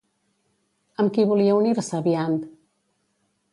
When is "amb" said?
1.03-1.13